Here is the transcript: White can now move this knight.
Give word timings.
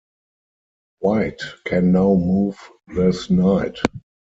White 1.01 1.43
can 1.63 1.91
now 1.91 2.15
move 2.15 2.57
this 2.87 3.29
knight. 3.29 3.77